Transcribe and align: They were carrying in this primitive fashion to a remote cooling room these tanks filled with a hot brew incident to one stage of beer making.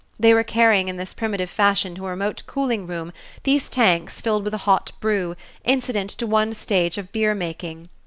They 0.19 0.33
were 0.33 0.43
carrying 0.43 0.87
in 0.87 0.97
this 0.97 1.13
primitive 1.13 1.51
fashion 1.51 1.93
to 1.93 2.07
a 2.07 2.09
remote 2.09 2.41
cooling 2.47 2.87
room 2.87 3.13
these 3.43 3.69
tanks 3.69 4.19
filled 4.19 4.43
with 4.43 4.53
a 4.55 4.65
hot 4.65 4.91
brew 4.99 5.35
incident 5.63 6.09
to 6.09 6.25
one 6.25 6.53
stage 6.53 6.97
of 6.97 7.11
beer 7.11 7.35
making. 7.35 7.87